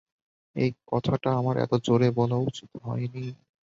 [0.55, 3.25] এই কথাটা আমার এতো জোরে বলা উচিত হয়নি।